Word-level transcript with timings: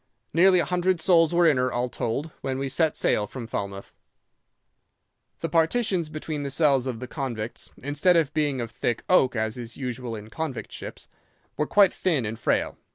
Nearly 0.33 0.57
a 0.57 0.65
hundred 0.65 0.99
souls 0.99 1.31
were 1.31 1.45
in 1.47 1.57
her, 1.57 1.71
all 1.71 1.87
told, 1.87 2.31
when 2.41 2.57
we 2.57 2.69
set 2.69 2.97
sail 2.97 3.27
from 3.27 3.45
Falmouth. 3.45 3.93
"'The 5.41 5.49
partitions 5.49 6.09
between 6.09 6.41
the 6.41 6.49
cells 6.49 6.87
of 6.87 6.99
the 6.99 7.07
convicts, 7.07 7.69
instead 7.83 8.17
of 8.17 8.33
being 8.33 8.59
of 8.61 8.71
thick 8.71 9.03
oak, 9.07 9.35
as 9.35 9.59
is 9.59 9.77
usual 9.77 10.15
in 10.15 10.31
convict 10.31 10.71
ships, 10.71 11.07
were 11.55 11.67
quite 11.67 11.93
thin 11.93 12.25
and 12.25 12.39
frail. 12.39 12.79